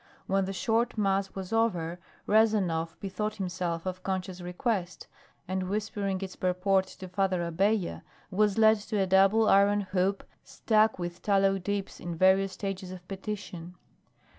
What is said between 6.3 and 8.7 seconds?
purport to Father Abella was